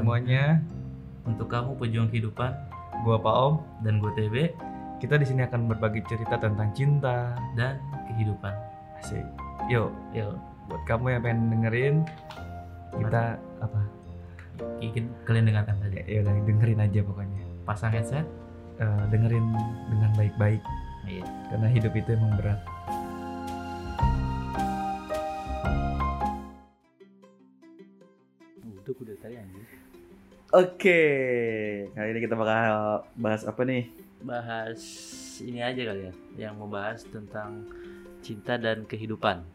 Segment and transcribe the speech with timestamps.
[0.00, 0.44] semuanya.
[1.22, 2.50] Untuk kamu pejuang kehidupan
[3.00, 3.54] Gua Pak Om.
[3.84, 4.36] dan gue TB
[4.98, 7.32] Kita di sini akan berbagi cerita tentang cinta.
[7.54, 8.52] dan kehidupan.
[8.98, 9.24] Asik.
[9.68, 10.36] Yuk, Yuk,
[10.66, 11.94] buat kamu yang pengen dengerin,
[12.92, 13.22] kita
[13.60, 13.80] apa?
[14.76, 16.04] bikin kalian dengarkan saja.
[16.04, 17.40] Ya udah dengerin aja pokoknya.
[17.64, 18.28] Pasang headset.
[18.76, 19.44] Eh, dengerin
[19.88, 20.60] dengan baik-baik
[21.04, 21.24] Iya.
[21.48, 22.60] karena hidup itu emang berat.
[28.60, 29.66] Udah udah tadi anjing.
[30.50, 31.00] Oke,
[31.94, 33.86] kali ini kita bakal bahas apa nih?
[34.18, 34.82] Bahas
[35.38, 37.70] ini aja kali ya, yang membahas tentang
[38.18, 39.46] cinta dan kehidupan.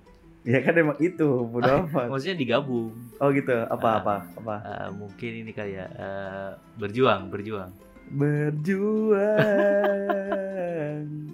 [0.48, 2.08] Ya kan emang itu, bodo amat.
[2.08, 2.96] Maksudnya digabung.
[3.20, 4.24] Oh gitu, apa Ah.
[4.40, 4.56] apa?
[4.64, 7.76] Eh, mungkin ini kali ya, eh, berjuang, berjuang,
[8.08, 9.20] Berjuang.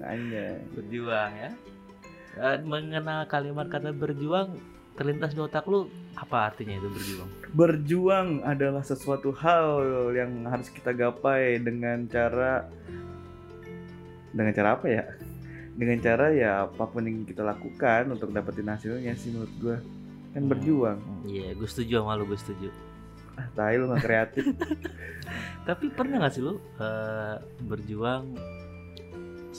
[0.10, 0.58] Anjay.
[0.74, 1.50] berjuang ya.
[2.34, 4.58] Eh, mengenal kalimat kata berjuang
[5.02, 7.30] terlintas di otak lu apa artinya itu berjuang?
[7.58, 9.82] Berjuang adalah sesuatu hal
[10.14, 12.70] yang harus kita gapai dengan cara
[14.30, 15.04] dengan cara apa ya?
[15.74, 19.78] Dengan cara ya apa pun yang kita lakukan untuk dapetin hasilnya sih menurut gua.
[20.32, 20.52] Kan Hmm.
[20.54, 21.00] berjuang.
[21.28, 22.70] Iya, gue setuju sama lu, gue setuju.
[23.36, 24.46] Ah, tai lu gak kreatif.
[25.68, 27.36] Tapi pernah gak sih lu eh,
[27.66, 28.38] berjuang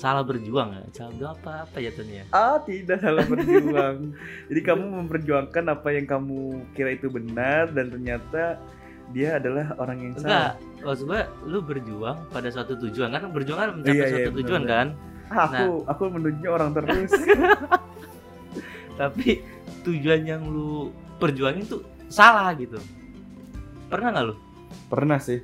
[0.02, 0.82] salah berjuang ya?
[0.90, 2.24] Salah berjuang apa apa ya ya?
[2.34, 3.96] ah, tidak salah berjuang.
[4.50, 6.38] Jadi kamu memperjuangkan apa yang kamu
[6.74, 8.58] kira itu benar dan ternyata
[9.14, 10.82] dia adalah orang yang Enggak, salah.
[10.82, 14.40] maksud gue lu berjuang pada suatu tujuan kan berjuang kan mencapai Iya, iya, suatu benar,
[14.42, 14.72] tujuan benar.
[14.74, 14.86] kan?
[15.32, 17.12] Ah, aku aku menuju orang terus.
[19.00, 19.28] Tapi
[19.86, 20.90] tujuan yang lu
[21.22, 22.76] perjuangin tuh salah gitu.
[23.86, 24.34] Pernah nggak lu?
[24.90, 25.40] Pernah sih.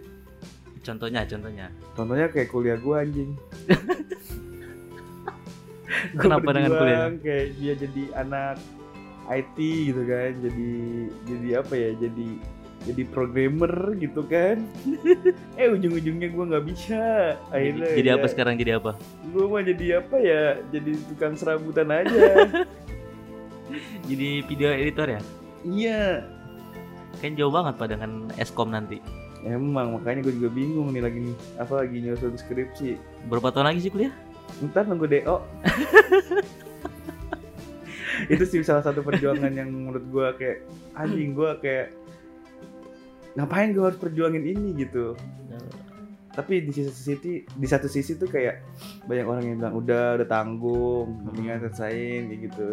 [0.82, 1.68] Contohnya, contohnya.
[1.92, 3.36] Contohnya kayak kuliah gua anjing.
[6.20, 7.08] Kenapa dengan kuliah?
[7.20, 8.56] Kayak dia jadi anak
[9.28, 9.56] IT
[9.92, 10.70] gitu kan, jadi
[11.28, 11.90] jadi apa ya?
[12.00, 12.28] Jadi
[12.86, 14.62] jadi programmer gitu kan.
[15.60, 17.36] eh ujung-ujungnya gua nggak bisa.
[17.50, 18.92] Jadi, Akhirnya jadi ya, apa sekarang jadi apa?
[19.34, 20.42] Gua mah jadi apa ya?
[20.72, 22.24] Jadi tukang serabutan aja.
[24.08, 25.20] Jadi video editor ya?
[25.68, 26.24] iya.
[27.20, 29.02] Kan jauh banget pak dengan eskom nanti.
[29.44, 32.98] Emang makanya gue juga bingung nih lagi nih apa lagi nyusun skripsi.
[33.30, 34.14] Berapa tahun lagi sih kuliah?
[34.64, 35.36] Ntar nunggu DO.
[38.26, 40.66] itu sih salah satu perjuangan yang menurut gua kayak
[40.98, 41.94] anjing gua kayak
[43.38, 45.14] ngapain gua harus perjuangin ini gitu.
[46.34, 48.62] Tapi di sisi sisi di satu sisi tuh kayak
[49.10, 52.68] banyak orang yang bilang udah udah tanggung, mendingan selesaiin kayak gitu.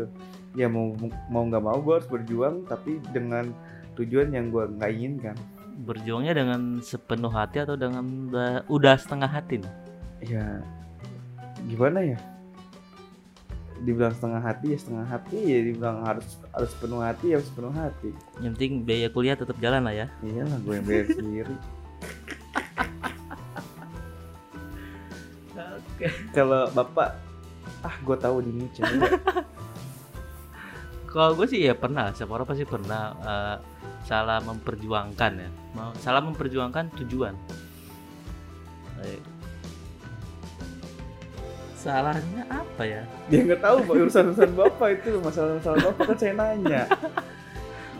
[0.58, 0.94] Ya mau
[1.30, 3.54] mau nggak mau gua harus berjuang tapi dengan
[3.98, 5.38] tujuan yang gua nggak inginkan.
[5.86, 9.74] Berjuangnya dengan sepenuh hati atau dengan udah, udah setengah hati nih?
[10.24, 10.64] Ya
[11.66, 12.18] gimana ya?
[13.84, 17.74] Dibilang setengah hati ya setengah hati ya dibilang harus harus penuh hati ya harus penuh
[17.74, 18.10] hati.
[18.40, 20.08] Yang penting biaya kuliah tetap jalan lah ya.
[20.24, 21.56] Iyalah gue yang bayar sendiri.
[25.96, 26.08] Oke.
[26.36, 27.20] Kalau bapak,
[27.84, 29.00] ah gue tahu di ini cewek.
[31.16, 33.56] Kalau gue sih ya pernah, siapa orang pasti pernah eh,
[34.04, 35.50] salah memperjuangkan ya,
[36.04, 37.32] salah memperjuangkan tujuan.
[41.86, 43.02] Salahnya apa ya?
[43.28, 46.82] Dia nggak tahu pak urusan urusan bapak itu masalah masalah bapak kan saya nanya.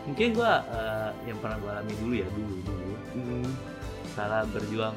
[0.02, 2.84] Mungkin gue eh, yang pernah gue alami dulu ya dulu dulu
[3.16, 3.46] Hmm,
[4.10, 4.92] salah berjuang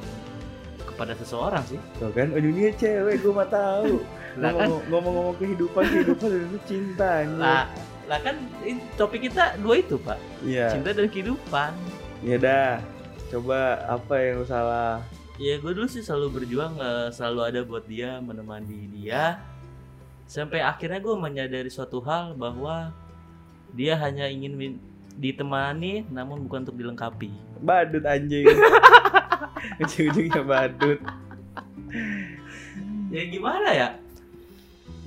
[0.81, 1.79] kepada seseorang sih.
[1.95, 4.01] tuh kan ujungnya cewek gue mah tahu.
[4.35, 7.38] Lah kan, Ngomong- Ngomong-ngomong kehidupan kehidupan dan itu cintanya.
[7.38, 7.63] lah,
[8.05, 10.69] lah kan ini topik kita dua itu pak, Iya.
[10.72, 11.72] cinta dan kehidupan.
[12.19, 12.73] Ya dah.
[13.29, 15.05] Coba apa yang salah?
[15.39, 19.39] Ya gue dulu sih selalu berjuang eh, selalu ada buat dia menemani dia
[20.27, 22.91] sampai akhirnya gue menyadari suatu hal bahwa
[23.72, 24.78] dia hanya ingin
[25.16, 27.31] ditemani namun bukan untuk dilengkapi.
[27.63, 28.45] Badut anjing.
[29.81, 30.99] Ujung-ujungnya badut.
[33.09, 33.89] Ya gimana ya?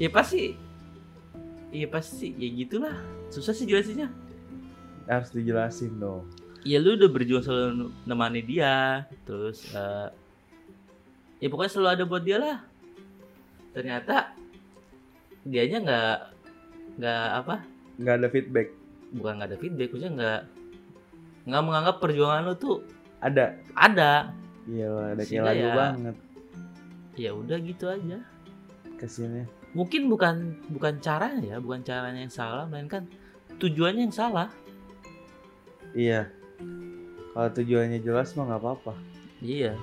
[0.01, 0.57] Ya pasti
[1.73, 2.93] Ya pasti ya gitulah.
[3.33, 4.13] Susah sih jelasinnya.
[5.09, 6.29] Harus dijelasin dong.
[6.63, 10.09] Ya lu udah berjuang selalu nemani dia, terus eh,
[11.43, 12.59] ya pokoknya selalu ada buat dia lah.
[13.73, 14.17] Ternyata
[15.43, 16.17] dianya nggak
[16.93, 17.57] nggak apa
[17.99, 18.69] Nggak ada feedback.
[19.11, 20.41] bukan nggak ada feedback maksudnya nggak
[21.45, 22.77] nggak menganggap perjuangan lu tuh
[23.19, 23.59] Ada.
[23.75, 24.31] ada
[24.65, 25.75] Iya ada kayak lagu ya.
[25.75, 26.17] banget.
[27.15, 28.19] ya udah gitu aja
[28.97, 29.45] Kasiannya.
[29.73, 30.35] mungkin bukan
[30.71, 33.05] bukan caranya ya bukan caranya yang salah melainkan
[33.59, 34.49] tujuannya yang salah
[35.93, 36.25] Iya.
[37.33, 38.95] Kalau tujuannya jelas mah nggak apa-apa.
[39.41, 39.77] iya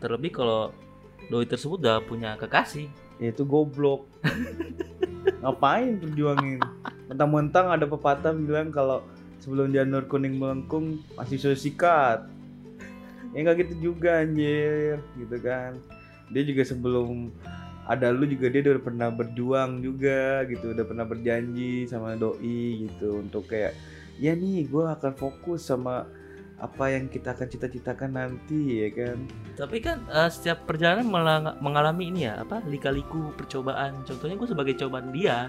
[0.00, 0.74] terlebih kalau
[1.28, 4.08] doi tersebut udah punya kekasih Ya itu goblok.
[5.44, 6.56] Ngapain perjuangin?
[7.04, 9.04] Mentang-mentang ada pepatah bilang kalau
[9.44, 12.20] sebelum janur kuning melengkung masih sudah sikat.
[13.30, 15.78] ya nggak gitu juga anjir gitu kan
[16.34, 17.30] dia juga sebelum
[17.86, 23.22] ada lu juga dia udah pernah berjuang juga gitu udah pernah berjanji sama doi gitu
[23.22, 23.78] untuk kayak
[24.18, 26.10] ya nih gue akan fokus sama
[26.60, 29.16] apa yang kita akan cita-citakan nanti ya kan
[29.56, 31.08] Tapi kan eh, setiap perjalanan
[31.58, 34.04] mengalami ini ya apa lika-liku percobaan.
[34.04, 35.48] Contohnya gue sebagai cobaan dia.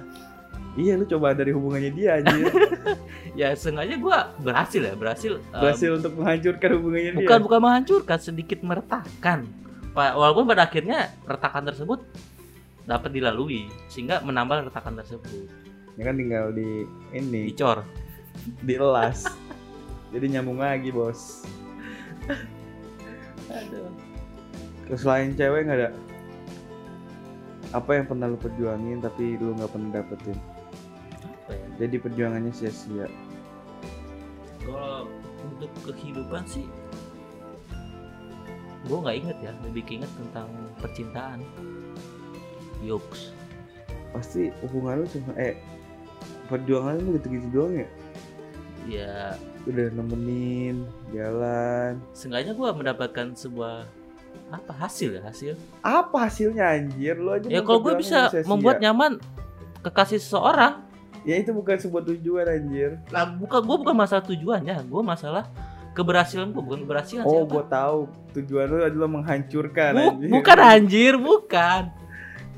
[0.73, 2.47] iya lu coba dari hubungannya dia anjir
[3.39, 5.33] Ya sengaja gue berhasil ya berhasil.
[5.35, 9.47] eh, berhasil untuk menghancurkan hubungannya dia bukan bukan menghancurkan sedikit meretakkan.
[9.91, 11.99] Pa- Walaupun pada akhirnya retakan tersebut
[12.81, 15.27] dapat dilalui sehingga menambah retakan tersebut.
[15.93, 17.83] ya kan tinggal di ini Dicor.
[18.61, 19.27] dielas
[20.11, 21.47] jadi nyambung lagi bos.
[23.51, 23.89] Aduh.
[24.87, 25.91] Terus selain cewek nggak ada?
[27.71, 30.37] Apa yang pernah lu perjuangin tapi lu nggak pernah dapetin?
[31.23, 31.67] Apa ya?
[31.79, 33.07] jadi perjuangannya sia-sia.
[34.61, 35.07] Kalau
[35.41, 36.67] untuk kehidupan sih
[38.85, 39.51] gue nggak inget ya.
[39.63, 40.51] Lebih keinget tentang
[40.83, 41.39] percintaan.
[42.81, 43.41] Yoks
[44.11, 45.55] pasti hubungan lu cuma eh
[46.51, 47.87] perjuangan lu gitu-gitu doang ya?
[48.89, 49.15] Ya
[49.67, 52.01] udah nemenin jalan.
[52.11, 53.85] Seenggaknya gue mendapatkan sebuah
[54.51, 55.53] apa hasil ya hasil?
[55.83, 57.15] Apa hasilnya anjir?
[57.19, 59.19] Lu aja ya kalau gue bisa membuat nyaman
[59.81, 60.81] kekasih seseorang.
[61.21, 62.97] Ya itu bukan sebuah tujuan anjir.
[63.13, 65.45] Lah bukan gue bukan masalah tujuannya gue masalah
[65.91, 68.07] keberhasilan gue bukan keberhasilan oh gua tahu.
[68.31, 70.29] Tujuan lu adalah menghancurkan Bu- anjir.
[70.31, 71.83] bukan anjir bukan.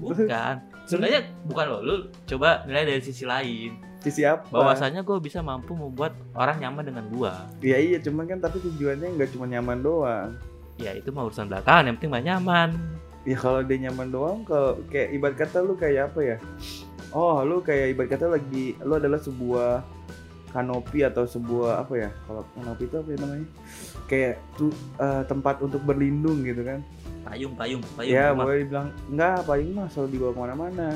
[0.04, 0.56] Bukan.
[0.84, 1.96] Sebenarnya bukan lo lu
[2.28, 7.06] coba nilai dari sisi lain sisi apa bahwasanya gue bisa mampu membuat orang nyaman dengan
[7.08, 7.34] gua
[7.64, 10.36] ya iya cuman kan tapi tujuannya nggak cuma nyaman doang
[10.76, 12.70] ya itu mah urusan belakangan yang penting mah nyaman
[13.24, 16.38] Ya kalau dia nyaman doang, kalau kayak ibarat kata lu kayak apa ya?
[17.16, 19.80] Oh, lu kayak ibarat kata lagi, lu adalah sebuah
[20.52, 22.10] kanopi atau sebuah apa ya?
[22.28, 23.48] Kalau kanopi itu apa ya namanya?
[24.12, 26.84] Kayak tuh eh, tempat untuk berlindung gitu kan?
[27.24, 28.44] payung payung payung ya, rumah.
[28.44, 30.88] boleh dibilang enggak, paling mah selalu dibawa ke mana-mana.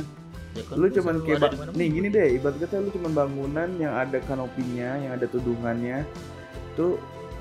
[0.53, 3.93] Ya kan, Lu cuman kayak ba- nih gini deh, ibarat kata lu cuman bangunan yang
[3.93, 6.07] ada kanopinya, yang ada tudungannya.
[6.73, 6.97] Tuh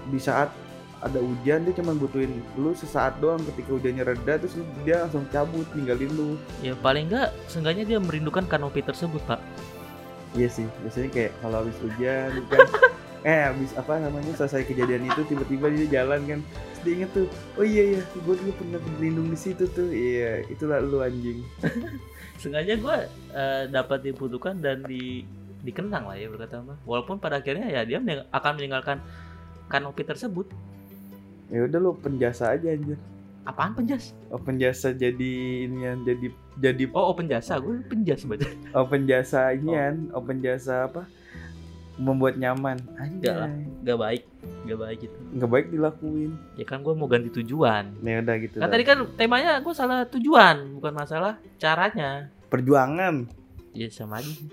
[0.06, 0.50] di saat
[0.96, 3.40] ada hujan dia cuma butuhin lu sesaat doang.
[3.44, 6.30] Ketika hujannya reda terus lu- dia langsung cabut ninggalin lu.
[6.60, 9.40] Ya paling enggak seenggaknya dia merindukan kanopi tersebut pak.
[10.32, 12.68] Iya sih, biasanya kayak kalau habis hujan kan.
[13.24, 16.40] Eh habis apa namanya selesai kejadian itu tiba-tiba dia jalan kan.
[16.44, 17.26] Terus dia inget tuh
[17.56, 19.88] oh iya iya gue dulu pernah berlindung di situ tuh.
[19.88, 21.40] Iya itulah lu anjing
[22.38, 22.96] sengaja gue
[23.70, 25.24] dapat dibutuhkan dan di
[25.66, 29.02] dikenang lah ya berkata mah walaupun pada akhirnya ya dia mening- akan meninggalkan
[29.66, 30.46] kanopi tersebut.
[31.50, 32.94] Ya udah lu penjasa aja anjir.
[33.46, 34.14] Apaan penjas?
[34.30, 40.10] Oh penjasa jadi inian jadi jadi oh open jasa gue penjas baca oh penjasa inian
[40.10, 41.06] oh penjasa apa
[41.96, 42.76] membuat nyaman.
[42.96, 43.50] Enggak lah.
[43.50, 43.84] anjay.
[43.86, 44.22] gak baik
[44.66, 45.18] gak baik gitu.
[45.32, 46.32] Nggak baik dilakuin.
[46.60, 47.84] Ya kan gue mau ganti tujuan.
[48.04, 52.28] Ya udah gitu kan tadi kan temanya gue salah tujuan bukan masalah caranya.
[52.52, 53.26] Perjuangan.
[53.72, 54.28] Ya sama aja.
[54.28, 54.48] Sih.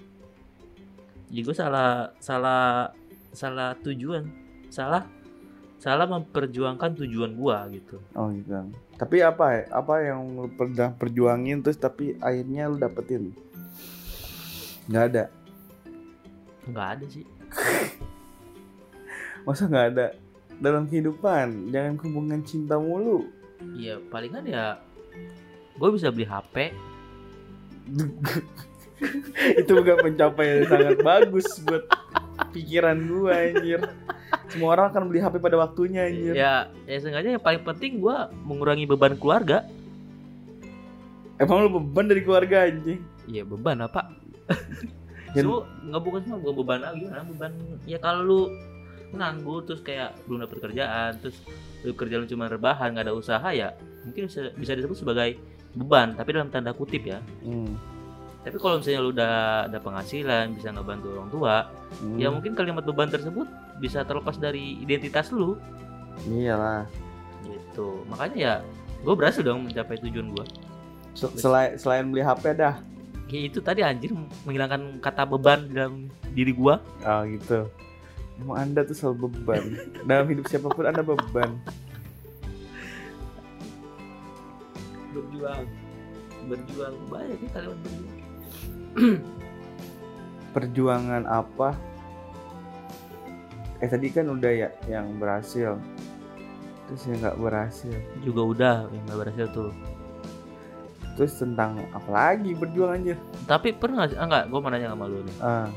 [1.34, 2.94] ya gue salah salah
[3.36, 4.24] salah tujuan.
[4.72, 5.04] Salah
[5.84, 8.00] salah memperjuangkan tujuan gua gitu.
[8.16, 8.56] Oh gitu.
[8.96, 13.36] Tapi apa ya apa yang lu pernah perjuangin terus tapi akhirnya lu dapetin?
[14.88, 15.24] Nggak ada
[16.70, 17.26] nggak ada sih.
[19.46, 20.08] Masa nggak ada?
[20.62, 23.28] Dalam kehidupan jangan hubungan cinta mulu.
[23.76, 24.80] Iya palingan ya
[25.74, 26.70] gue bisa beli HP
[29.60, 31.84] itu bukan pencapaian yang sangat bagus buat
[32.56, 33.82] pikiran gua anjir.
[34.48, 36.34] Semua orang akan beli HP pada waktunya anjir.
[36.34, 38.16] Ya ya sengaja yang paling penting gue
[38.48, 39.68] mengurangi beban keluarga.
[41.42, 43.02] Emang lu beban dari keluarga anjing?
[43.28, 44.16] Iya beban apa
[45.34, 47.52] Dan- so nggak bukan cuma bukan beban lagi gimana beban
[47.84, 48.42] ya kalau lu
[49.12, 51.38] nganggur terus kayak belum dapet kerjaan terus
[51.82, 55.38] lu kerja lu cuma rebahan nggak ada usaha ya mungkin bisa, bisa disebut sebagai
[55.74, 57.18] beban tapi dalam tanda kutip ya.
[57.42, 57.74] Hmm.
[58.42, 59.34] tapi kalau misalnya lu udah
[59.66, 61.56] ada penghasilan bisa ngebantu orang tua
[61.96, 62.18] Hmm.
[62.18, 63.46] ya mungkin kalimat beban tersebut
[63.78, 65.56] bisa terlepas dari identitas lu.
[66.24, 66.86] Iyalah.
[67.44, 67.88] Gitu.
[68.08, 68.54] Makanya ya
[69.00, 70.46] gue berhasil dong mencapai tujuan gue
[71.14, 72.82] Se- selain selain beli HP dah
[73.34, 74.14] ya itu tadi anjir
[74.46, 76.06] menghilangkan kata beban dalam
[76.38, 77.66] diri gue oh gitu.
[78.38, 79.64] Emang anda tuh selalu beban.
[80.10, 81.58] Dalam hidup siapa pun anda beban.
[85.14, 85.66] Berjuang.
[86.50, 86.94] Berjuang.
[87.14, 88.20] Banyak nih kalimat berjuang.
[90.54, 91.70] Perjuangan apa?
[93.82, 95.78] Eh tadi kan udah ya yang berhasil.
[96.90, 97.96] Terus yang nggak berhasil.
[98.26, 99.70] Juga udah yang gak berhasil tuh
[101.14, 103.16] terus tentang apa lagi berjuang aja
[103.46, 105.38] tapi pernah ah, enggak gue mau nanya sama lu nih.
[105.44, 105.70] Ah.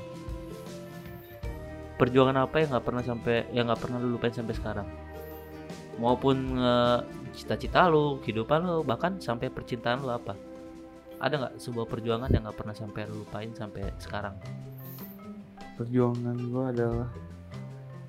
[1.96, 4.88] Perjuangan apa yang nggak pernah sampai yang nggak pernah lu lupain sampai sekarang?
[5.96, 6.98] Maupun eh,
[7.32, 10.36] cita-cita lu kehidupan lu bahkan sampai percintaan lu apa?
[11.16, 14.36] Ada nggak sebuah perjuangan yang nggak pernah sampai lu lupain sampai sekarang?
[15.80, 17.08] Perjuangan gue adalah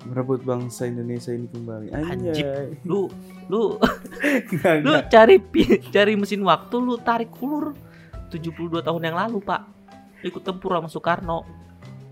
[0.06, 1.86] merebut bangsa Indonesia ini kembali.
[1.90, 2.44] Anjib.
[2.44, 2.66] anjay.
[2.86, 3.10] Lu
[3.50, 3.78] lu
[4.52, 5.04] Enggak, lu enggak.
[5.10, 5.36] cari
[5.90, 7.74] cari mesin waktu lu tarik ulur.
[8.28, 9.64] 72 tahun yang lalu pak.
[10.20, 11.48] Ikut tempur sama Soekarno.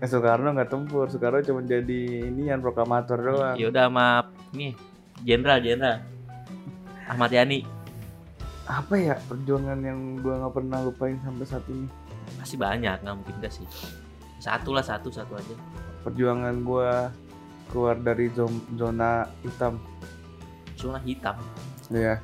[0.01, 1.05] Eh, Soekarno nggak tempur.
[1.07, 3.55] Soekarno cuma jadi ini yang proklamator doang.
[3.55, 4.07] Ya udah sama
[4.51, 4.73] nih
[5.21, 6.01] jenderal jenderal.
[7.07, 7.63] Ahmad Yani.
[8.67, 11.87] Apa ya perjuangan yang gue nggak pernah lupain sampai saat ini?
[12.35, 13.63] Masih banyak nggak mungkin gak sih.
[14.43, 15.55] Satu lah satu satu aja.
[16.03, 16.89] Perjuangan gue
[17.67, 19.77] keluar dari zon- zona hitam.
[20.73, 21.35] Zona hitam?
[21.87, 22.19] Ya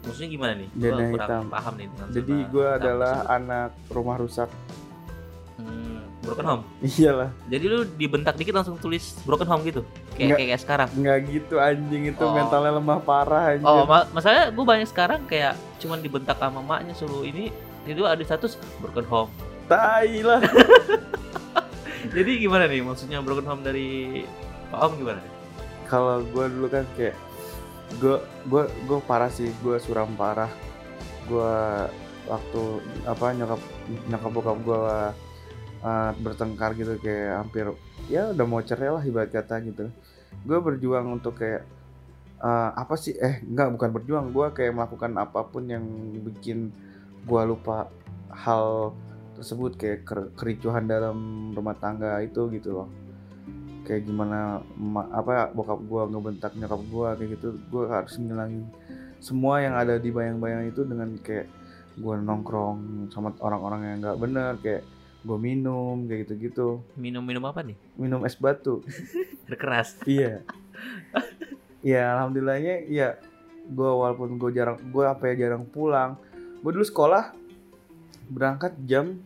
[0.00, 0.68] maksudnya gimana nih?
[0.72, 1.42] Zona Gua kurang hitam.
[1.46, 3.36] paham nih dengan jadi gue adalah tersebut.
[3.36, 4.48] anak rumah rusak.
[5.54, 6.62] Hmm, broken home?
[6.80, 7.30] Iyalah.
[7.46, 9.84] Jadi lu dibentak dikit langsung tulis broken home gitu?
[10.10, 10.38] Kayak Nggak.
[10.38, 10.88] kayak, kayak sekarang?
[10.96, 12.02] Nggak gitu anjing.
[12.08, 12.32] Itu Oh.
[12.32, 13.68] mentalnya lemah parah anjing.
[13.68, 17.52] Oh ma masalahnya gue banyak sekarang kayak cuman dibentak sama maknya suruh ini
[17.84, 19.28] itu ada status broken home.
[19.68, 20.40] Tai lah.
[22.16, 24.24] Jadi gimana nih maksudnya broken home dari
[24.70, 25.22] Pak Om gimana
[25.90, 27.18] kalau gue dulu kan kayak
[27.98, 30.46] gue gue gue parah sih gue suram parah.
[31.26, 31.54] Gue
[32.30, 32.62] waktu
[33.02, 33.60] apa nyokap
[34.06, 34.82] nyokap bokap gue
[36.22, 37.74] bertengkar gitu kayak hampir
[38.06, 39.90] ya udah mau cerai lah ibarat kata gitu.
[40.46, 41.66] Gue berjuang untuk kayak
[42.38, 44.26] eh, apa sih eh enggak bukan berjuang.
[44.30, 45.82] Gue kayak melakukan apa pun yang
[46.22, 46.70] bikin
[47.26, 47.90] gue lupa
[48.30, 48.94] hal
[49.34, 52.88] tersebut kayak ker- kericuhan dalam rumah tangga itu gitu loh
[53.90, 57.58] kayak gimana ma- apa bokap gua ngebentak nyokap gua kayak gitu.
[57.66, 58.70] Gua harus ngilangin
[59.18, 61.50] semua yang ada di bayang-bayang itu dengan kayak
[61.98, 64.82] gua nongkrong sama orang-orang yang nggak bener kayak
[65.26, 66.78] gua minum kayak gitu-gitu.
[66.94, 67.74] Minum-minum apa nih?
[67.98, 68.86] Minum es batu.
[69.50, 70.46] Keras iya.
[71.82, 73.18] Ya alhamdulillahnya ya
[73.66, 76.14] gua walaupun gua jarang gua apa ya jarang pulang
[76.62, 77.34] gua dulu sekolah
[78.30, 79.18] berangkat jam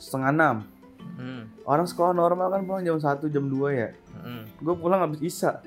[0.00, 0.56] setengah enam
[1.18, 1.42] hmm.
[1.68, 3.90] orang sekolah normal kan pulang jam 1 jam 2 ya
[4.22, 4.42] hmm.
[4.62, 5.60] gue pulang habis isa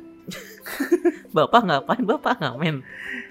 [1.35, 2.81] bapak ngapain bapak ngamen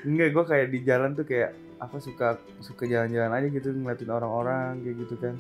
[0.04, 4.84] Enggak, gue kayak di jalan tuh kayak apa suka suka jalan-jalan aja gitu ngeliatin orang-orang
[4.84, 5.34] kayak gitu kan.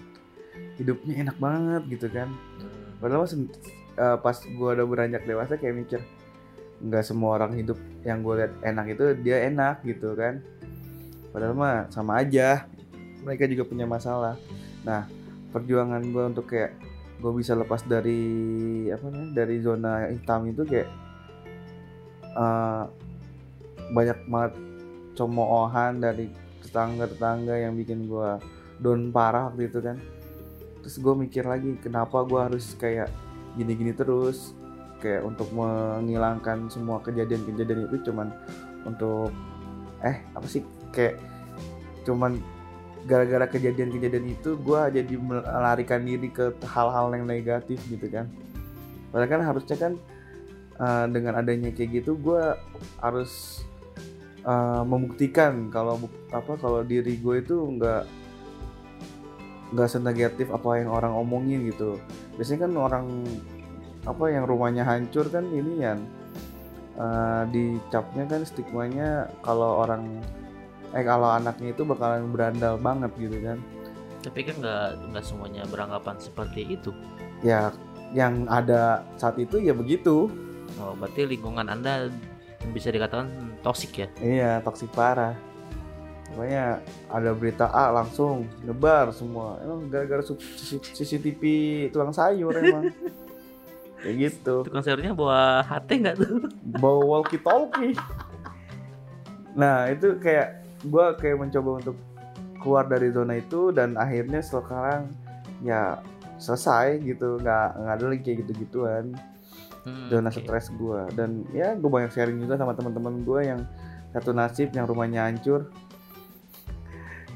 [0.80, 2.32] Hidupnya enak banget gitu kan.
[2.98, 3.52] Padahal mah sen-
[4.00, 6.00] eh, pas gue udah beranjak dewasa kayak mikir
[6.84, 10.40] nggak semua orang hidup yang gue lihat enak itu dia enak gitu kan.
[11.30, 12.64] Padahal mah sama aja.
[13.20, 14.36] Mereka juga punya masalah.
[14.84, 15.08] Nah,
[15.54, 16.74] perjuangan gue untuk kayak
[17.22, 18.20] gue bisa lepas dari
[18.90, 20.90] apa namanya dari zona hitam itu kayak
[22.34, 22.84] eh,
[23.94, 24.52] banyak banget
[25.14, 26.26] cemoohan dari
[26.66, 28.42] tetangga-tetangga yang bikin gua
[28.82, 29.96] down parah waktu itu kan.
[30.82, 33.08] Terus gue mikir lagi kenapa gua harus kayak
[33.54, 34.52] gini-gini terus?
[34.98, 38.32] Kayak untuk menghilangkan semua kejadian-kejadian itu cuman
[38.82, 39.30] untuk
[40.02, 40.66] eh apa sih?
[40.90, 41.20] Kayak
[42.04, 42.42] cuman
[43.04, 48.28] gara-gara kejadian-kejadian itu gua jadi melarikan diri ke hal-hal yang negatif gitu kan.
[49.12, 49.92] Padahal kan harusnya kan
[50.80, 52.56] eh, dengan adanya kayak gitu gua
[52.98, 53.64] harus
[54.44, 55.98] uh, membuktikan kalau
[56.30, 58.04] apa kalau diri gue itu nggak
[59.74, 61.98] nggak senegatif apa yang orang omongin gitu.
[62.38, 63.06] Biasanya kan orang
[64.04, 65.96] apa yang rumahnya hancur kan ini ya
[67.00, 70.20] uh, dicapnya kan stigmanya kalau orang
[70.94, 73.58] eh kalau anaknya itu bakalan berandal banget gitu kan
[74.22, 76.94] tapi kan nggak nggak semuanya beranggapan seperti itu
[77.44, 77.74] ya
[78.14, 80.30] yang ada saat itu ya begitu
[80.80, 82.08] oh berarti lingkungan anda
[82.72, 83.28] bisa dikatakan
[83.60, 85.36] toksik ya Iya, toksik parah.
[86.32, 86.80] Pokoknya
[87.12, 89.60] ada berita A langsung nyebar semua.
[89.60, 90.24] Emang gara-gara
[90.96, 91.42] CCTV
[91.92, 92.88] tukang sayur emang.
[94.00, 94.64] Kayak gitu.
[94.64, 96.48] tukang sayurnya bawa HT nggak tuh
[96.80, 97.96] Bawa walkie talkie.
[99.52, 101.96] Nah, itu kayak gua kayak mencoba untuk
[102.60, 105.12] keluar dari zona itu dan akhirnya sekarang
[105.60, 106.00] ya
[106.40, 107.40] selesai gitu.
[107.40, 109.16] Nggak nggak ada lagi kayak gitu-gituan.
[109.84, 110.40] Hmm, zona oke.
[110.40, 113.60] stres gue dan ya gue banyak sharing juga sama teman-teman gue yang
[114.16, 115.68] satu nasib yang rumahnya hancur.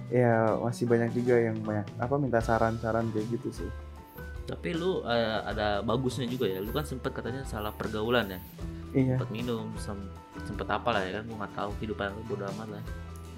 [0.09, 3.71] Ya masih banyak juga yang banyak apa minta saran-saran kayak gitu sih.
[4.49, 6.65] Tapi lu eh, ada bagusnya juga ya.
[6.65, 8.41] Lu kan sempet katanya salah pergaulan ya.
[8.97, 9.21] Iya.
[9.21, 10.13] Sempet minum sem-
[10.49, 12.83] sempet apa lah ya kan gua nggak tahu kehidupan lu bodo amat lah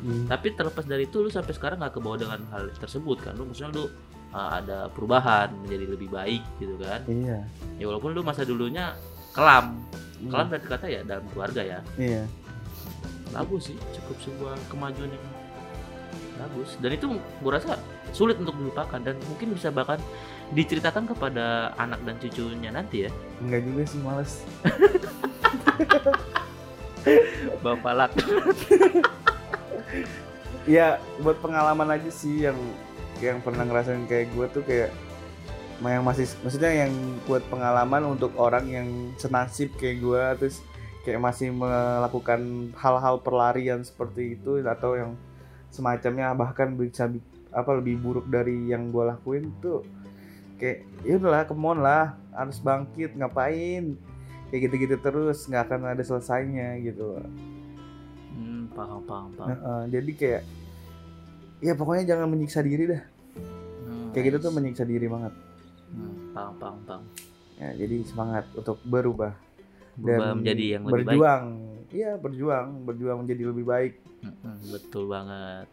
[0.00, 0.25] Hmm.
[0.25, 3.37] tapi terlepas dari itu lu sampai sekarang nggak kebawa dengan hal tersebut kan?
[3.37, 3.85] Lu maksudnya lu
[4.33, 7.04] uh, ada perubahan menjadi lebih baik gitu kan?
[7.04, 7.45] Iya.
[7.76, 8.97] Ya walaupun lu masa dulunya
[9.37, 9.76] kelam.
[10.21, 10.33] Hmm.
[10.33, 11.80] kelam berarti kata ya dalam keluarga ya?
[12.00, 12.25] Iya.
[13.30, 15.26] Bagus sih cukup sebuah kemajuan yang
[16.40, 16.80] bagus.
[16.80, 17.76] Dan itu gue rasa
[18.16, 20.00] sulit untuk dilupakan dan mungkin bisa bahkan
[20.57, 23.11] diceritakan kepada anak dan cucunya nanti ya.
[23.45, 24.33] Enggak juga sih males.
[27.64, 28.12] Bapak Lak.
[30.68, 32.59] ya buat pengalaman aja sih yang
[33.20, 34.90] yang pernah ngerasain kayak gue tuh kayak
[35.80, 36.92] yang masih maksudnya yang
[37.25, 40.61] buat pengalaman untuk orang yang senasib kayak gue terus
[41.04, 45.12] kayak masih melakukan hal-hal perlarian seperti itu atau yang
[45.73, 49.80] semacamnya bahkan bisa bi- apa lebih buruk dari yang gue lakuin tuh
[50.61, 53.97] kayak ya udahlah kemon lah harus bangkit ngapain?
[54.52, 57.23] Kayak gitu-gitu terus nggak akan ada selesainya gitu
[58.72, 59.48] paham paham paham.
[59.50, 60.42] Heeh, jadi kayak
[61.60, 63.02] ya pokoknya jangan menyiksa diri dah
[63.80, 64.44] Hmm, kayak gitu nice.
[64.44, 65.34] tuh menyiksa diri banget
[65.88, 67.02] Hmm, paham paham paham.
[67.56, 69.34] ya jadi semangat untuk berubah
[69.92, 71.06] Berubah menjadi yang lebih baik.
[71.10, 71.44] berjuang
[71.90, 75.66] iya berjuang berjuang menjadi lebih baik Hmm, betul banget.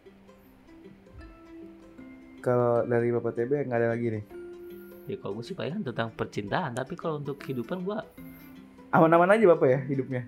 [2.38, 4.24] kalau dari bapak TB nggak ada lagi nih
[5.04, 8.04] Ya kalau gue sih palingan tentang percintaan, tapi kalau untuk kehidupan gua
[8.90, 10.22] aman-aman aja bapak ya hidupnya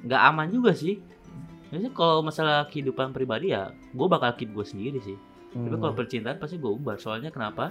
[0.00, 1.02] nggak aman juga sih.
[1.70, 5.14] Biasanya kalau masalah kehidupan pribadi ya, gue bakal keep gue sendiri sih.
[5.48, 5.78] Tapi Hmm.
[5.78, 6.96] kalau percintaan pasti gue umbar.
[6.96, 7.70] Soalnya kenapa?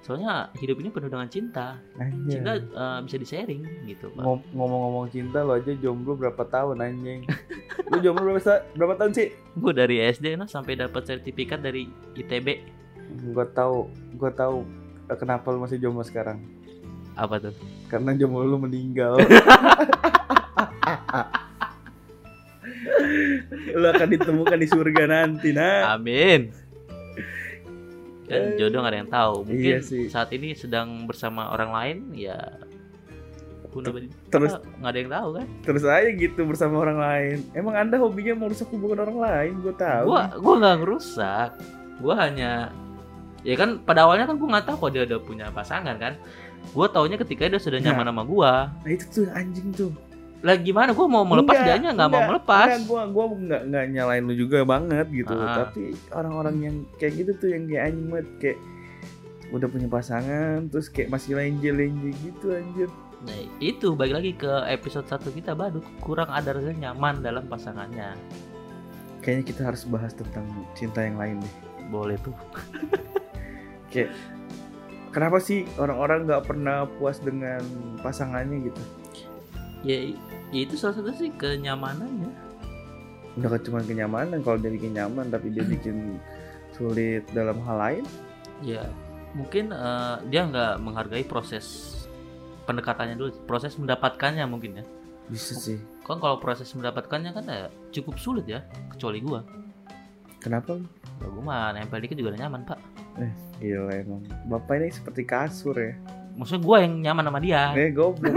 [0.00, 1.76] Soalnya hidup ini penuh dengan cinta.
[1.96, 2.28] Anjay.
[2.32, 4.20] Cinta eh, bisa di sharing gitu, Pak.
[4.20, 7.24] Ngom- ngomong-ngomong cinta lo aja jomblo berapa tahun anjing
[7.86, 8.40] lu jomblo berapa
[8.72, 12.60] berapa tahun sih Gue dari SD nah sampai dapat sertifikat dari ITB.
[13.28, 14.60] gua tahu gua tahu
[15.06, 16.36] eh, kenapa lu masih jomblo sekarang
[17.14, 17.54] Apa tuh?
[17.86, 19.16] karena jomblo lu meninggal
[23.72, 26.50] lu akan ditemukan di surga nanti nah Amin.
[28.26, 29.36] Dan jodoh gak ada yang tahu.
[29.46, 30.10] Mungkin Iya sih.
[30.10, 32.38] saat ini sedang bersama orang lain ya
[34.32, 35.46] terus nggak ada yang tahu kan?
[35.60, 40.04] terus aja gitu bersama orang lain emang anda hobinya merusak hubungan orang lain gue tahu
[40.08, 41.50] Gua gua nggak ngerusak.
[42.00, 42.72] Gua hanya
[43.44, 46.16] ya kan pada awalnya kan gua nggak tahu kok dia udah punya pasangan kan.
[46.72, 48.52] Gua taunya ketika dia sudah nyaman sama gua.
[48.80, 49.92] nah itu tuh anjing tuh
[50.46, 52.66] Lah gimana gua mau melepas Enggak, dianya nggak mau melepas.
[52.70, 55.66] enggak, gua gua nggak nggak nyalain lu juga banget gitu Ah.
[55.66, 58.58] tapi orang-orang yang kayak gitu tuh yang kayak anjing banget kayak
[59.48, 62.86] udah punya pasangan terus kayak masih lenje-lenje gitu anjir
[63.18, 68.12] Nah, itu balik lagi ke episode 1 kita badut kurang ada rasa nyaman dalam pasangannya.
[69.18, 71.54] kayaknya kita harus bahas tentang cinta yang lain deh
[71.88, 72.36] Boleh tuh.
[73.90, 74.12] kayak
[75.08, 77.58] kenapa sih orang-orang nggak pernah puas dengan
[77.98, 78.82] pasangannya gitu
[79.82, 80.02] Ya,
[80.48, 82.30] ya itu salah satu sih kenyamanannya.
[83.36, 86.16] udah kan cuma kenyamanan kalau dia bikin nyaman tapi dia bikin
[86.70, 88.04] sulit dalam hal lain
[88.58, 88.88] Ya,
[89.32, 91.92] mungkin eh, dia nggak menghargai proses
[92.64, 94.84] pendekatannya dulu, proses mendapatkannya mungkin ya.
[95.26, 99.44] bisa sih Kan kalau proses mendapatkannya kan ya cukup sulit ya, kecuali gua.
[100.38, 100.80] kenapa?
[101.18, 102.78] Kalau gua mah nempel dikit juga udah nyaman, Pak.
[103.56, 105.92] gila emang bapak ini seperti kasur ya
[106.32, 107.62] Maksudnya gua yang nyaman sama dia.
[107.74, 108.32] eh goblok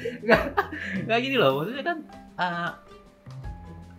[1.06, 1.98] Nggak gini loh, maksudnya kan
[2.36, 2.70] eh,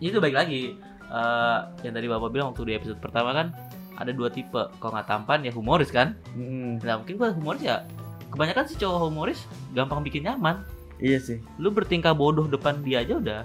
[0.00, 3.54] itu baik lagi eh, yang tadi Bapak bilang waktu di episode pertama kan
[3.94, 4.58] ada dua tipe.
[4.76, 6.16] Kalau nggak tampan ya humoris kan.
[6.32, 6.80] Mm-mm.
[6.80, 7.84] Nah, mungkin gua humoris ya
[8.28, 10.64] kebanyakan sih cowok humoris gampang bikin nyaman.
[10.96, 13.40] iya sih lu bertingkah bodoh depan dia aja udah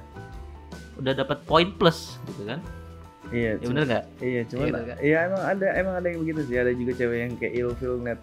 [0.95, 2.61] udah dapat poin plus gitu kan
[3.33, 4.97] iya ya bener nggak iya cuman Iya, kan?
[5.01, 8.21] iya emang ada emang ada yang begitu sih ada juga cewek yang kayak ilfil net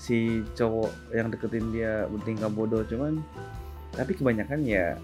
[0.00, 3.20] si cowok yang deketin dia bertingkah bodoh cuman
[3.92, 4.96] tapi kebanyakan ya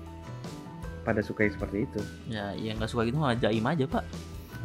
[1.04, 2.00] pada suka yang seperti itu.
[2.26, 4.02] Ya yang nggak suka gitu mah jaim aja pak.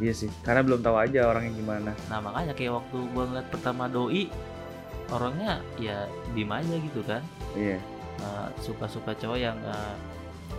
[0.00, 1.90] Iya sih karena belum tahu aja orangnya gimana.
[2.08, 4.32] Nah makanya kayak waktu gua ngeliat pertama doi
[5.12, 7.20] orangnya ya diem aja gitu kan.
[7.52, 7.76] Iya.
[8.18, 9.94] Eh, suka-suka cowok yang eh,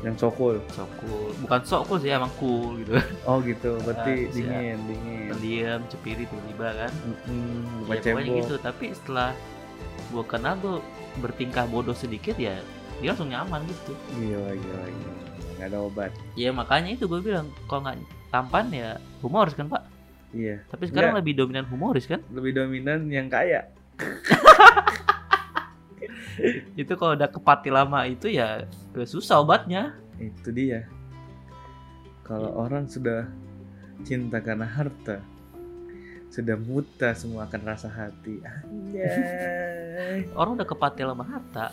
[0.06, 0.62] yang so cool.
[0.70, 1.34] sok cool.
[1.42, 2.94] Bukan sok cool sih emang cool gitu.
[3.26, 3.76] Oh gitu.
[3.86, 4.36] Berarti Ah, siap.
[4.38, 5.28] dingin dingin.
[5.34, 6.92] Pendiam cepiri tiba-tiba kan.
[7.28, 8.56] Mm-mm, lupa ya pokoknya gitu.
[8.62, 9.30] Tapi setelah
[10.14, 10.78] gua kenal tuh
[11.18, 12.62] bertingkah bodoh sedikit ya
[13.02, 13.94] dia langsung nyaman gitu.
[14.16, 15.14] Gila gila gila
[15.58, 16.12] nggak ada obat.
[16.38, 17.98] Ya makanya itu gue bilang kalau nggak
[18.30, 18.90] tampan ya
[19.22, 19.84] humoris kan pak?
[20.34, 20.66] Iya.
[20.66, 21.22] Tapi sekarang Nggak.
[21.22, 22.20] lebih dominan humoris kan?
[22.34, 23.70] Lebih dominan yang kaya.
[26.74, 28.66] Itu kalau udah kepati lama itu ya
[28.98, 29.94] susah obatnya.
[30.18, 30.90] Itu dia.
[32.26, 32.58] Kalau Iya.
[32.58, 33.30] orang sudah
[34.02, 35.22] cinta karena harta
[36.34, 38.42] sudah muta semua akan rasa hati.
[38.42, 40.26] Anjay.
[40.40, 41.70] Orang udah kepati lama harta.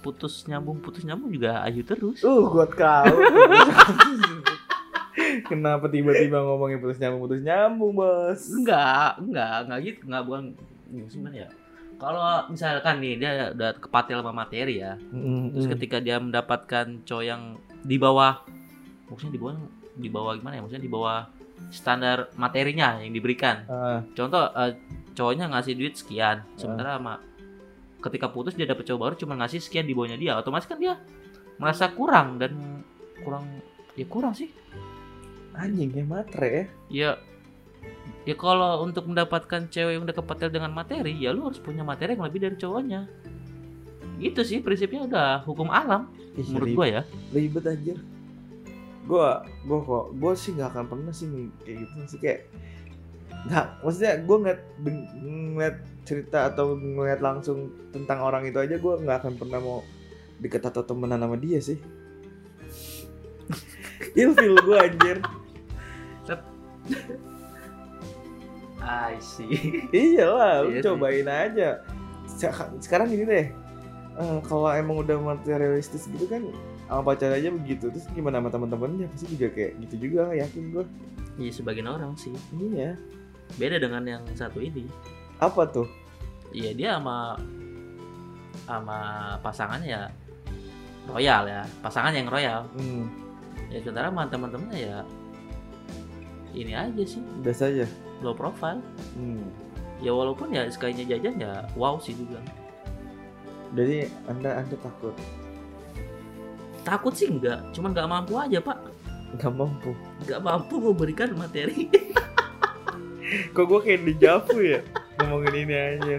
[0.00, 2.24] Putus nyambung putus nyambung juga ayu terus.
[2.24, 3.04] Uh gua kau
[5.50, 8.40] kenapa tiba-tiba ngomongin putus nyambung putus nyambung bos?
[8.48, 10.44] Enggak enggak enggak gitu enggak bukan.
[10.88, 11.48] Gimana ya?
[11.98, 14.96] Kalau misalkan nih dia udah kepati lama materi ya.
[15.52, 18.40] Terus ketika dia mendapatkan cowok yang di bawah
[19.12, 19.54] maksudnya di bawah
[19.98, 20.62] di bawah gimana ya?
[20.64, 21.20] Maksudnya di bawah
[21.68, 23.64] standar materinya yang diberikan.
[23.66, 24.72] Ah, contoh eh,
[25.12, 27.14] cowoknya ngasih duit sekian sementara sama
[27.98, 30.38] ketika putus dia dapet cowok baru cuma ngasih sekian di bawahnya dia.
[30.38, 30.96] Otomatis kan dia
[31.58, 32.54] merasa kurang dan
[33.20, 33.44] kurang
[33.98, 34.48] ya kurang sih.
[35.58, 36.48] Anjing ya matre.
[36.48, 37.10] Ya ya
[38.24, 42.14] ya kalau untuk mendapatkan cewek yang udah kepatil dengan materi ya lu harus punya materi
[42.14, 43.10] yang lebih dari cowoknya.
[44.18, 47.02] Gitu sih prinsipnya udah hukum alam Ih, menurut ribet- gua ya.
[47.34, 47.94] Ribet aja
[49.08, 51.26] gua gua kok gua sih nggak akan pernah sih
[51.64, 52.40] kayak gitu sih kayak
[53.48, 54.60] nggak maksudnya gua ngeliat
[55.24, 59.80] ngeliat cerita atau ngeliat langsung tentang orang itu aja gua nggak akan pernah mau
[60.38, 61.80] deket atau temenan sama dia sih.
[64.20, 65.18] Ilfil gua anjir.
[68.88, 69.84] I see.
[69.92, 71.82] Iyalah lu Iya cobain aja.
[72.24, 73.46] Sek- sekarang gini deh.
[74.18, 76.42] Eh, kalau emang udah materialistis gitu kan
[76.88, 77.92] sama pacar aja begitu.
[77.92, 80.84] Terus gimana sama teman-temannya pasti juga kayak gitu juga yakin gua.
[81.36, 82.32] Iya sebagian orang sih.
[82.56, 82.96] Iya.
[83.60, 84.88] Beda dengan yang satu ini.
[85.38, 85.86] Apa tuh?
[86.50, 87.36] Iya dia sama
[88.64, 88.98] sama
[89.44, 90.02] pasangannya ya
[91.04, 91.62] royal ya.
[91.84, 92.64] Pasangan yang royal.
[92.72, 93.04] Hmm,
[93.68, 94.98] ya sementara sama teman-temannya ya
[96.56, 97.20] ini aja sih.
[97.44, 97.86] Biasa aja.
[98.24, 98.80] Low profile.
[99.14, 99.44] Hmm.
[99.98, 102.38] ya walaupun ya sekalinya jajan ya wow sih juga.
[103.74, 105.12] Jadi anda anda takut
[106.88, 108.78] takut sih enggak cuman nggak mampu aja pak.
[109.36, 109.92] Nggak mampu.
[110.24, 111.92] Nggak mampu memberikan materi.
[113.54, 114.80] Kok gue kayak di Javu ya
[115.20, 116.16] ngomongin ini aja.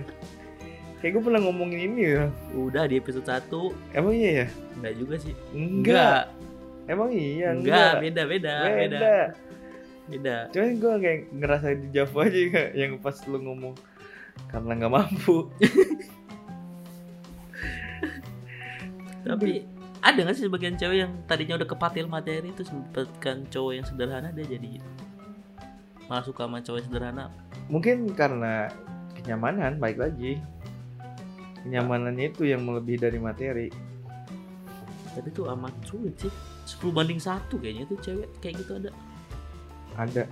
[1.02, 2.30] Kayak gue pernah ngomongin ini ya.
[2.54, 4.48] Udah di episode 1 emang iya ya?
[4.78, 5.34] Enggak juga sih.
[5.56, 6.30] Enggak.
[6.90, 8.02] Emang iya enggak enggak.
[8.02, 8.78] beda beda beda.
[8.78, 9.34] beda.
[10.10, 10.50] Beda.
[10.50, 13.76] Cuman gue kayak ngerasa di Javu aja ya, yang pas lu ngomong
[14.50, 15.46] karena nggak mampu.
[19.30, 19.62] Tapi
[20.10, 24.34] ada nggak sih sebagian cewek yang tadinya udah kepatil materi terus mendapatkan cowok yang sederhana
[24.34, 24.82] dia jadi
[26.10, 27.30] malah suka sama cowok sederhana?
[27.70, 28.74] Mungkin karena
[29.14, 30.42] kenyamanan baik lagi.
[31.62, 33.68] Kenyamanannya itu yang melebihi dari materi.
[35.14, 36.34] Tapi itu amat sulit sih.
[36.66, 38.90] 10 banding satu kayaknya tuh cewek kayak gitu ada.
[40.02, 40.24] Ada.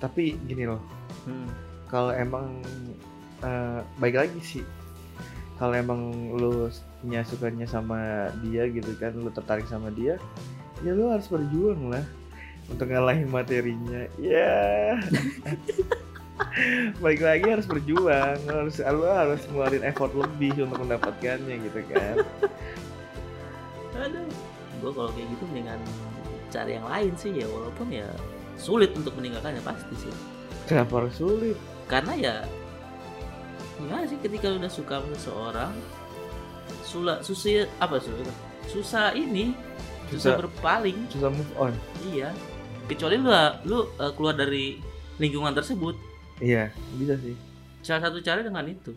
[0.00, 0.80] Tapi gini loh.
[1.28, 1.52] Hmm.
[1.90, 2.64] kalau emang
[3.44, 4.64] eh, baik lagi sih.
[5.60, 10.20] Kalau emang lu punya sukanya sama dia gitu kan lu tertarik sama dia
[10.84, 12.04] ya lu harus berjuang lah
[12.70, 14.06] untuk ngalahin materinya.
[14.16, 14.94] Ya.
[17.04, 22.16] Baik lagi harus berjuang lu harus lu harus ngeluarin effort lebih untuk mendapatkannya gitu kan.
[24.00, 24.24] Aduh.
[24.80, 25.76] Gue kalau kayak gitu dengan
[26.48, 28.08] cari yang lain sih ya walaupun ya
[28.56, 30.14] sulit untuk meninggalkannya pasti sih.
[30.64, 31.58] Kenapa harus sulit?
[31.84, 32.34] Karena ya
[33.76, 35.72] gimana sih ketika lu udah suka sama seseorang
[36.90, 38.34] susah susah apa susah
[38.66, 39.54] susah ini
[40.10, 40.38] susah, Susah.
[40.42, 40.98] berpaling.
[41.06, 41.72] Susah move on.
[42.10, 42.34] Iya.
[42.90, 43.30] Kecuali lu
[43.66, 44.82] lu uh, keluar dari
[45.22, 45.94] lingkungan tersebut.
[46.42, 47.38] Iya bisa sih.
[47.86, 48.92] Salah satu cara dengan itu.